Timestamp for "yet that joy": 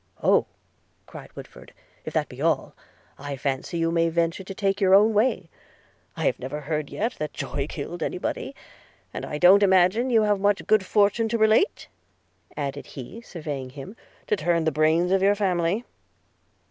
6.89-7.67